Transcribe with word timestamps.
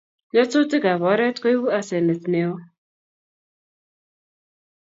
Nyasutikab 0.31 0.99
oret 1.11 1.37
koibu 1.41 1.67
asenet 1.77 2.23
neo 2.31 2.53